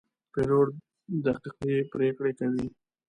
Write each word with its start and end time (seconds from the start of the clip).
پیلوټ 0.31 0.69
دقیقې 1.25 1.75
پرېکړې 1.91 2.31
کوي. 2.39 2.67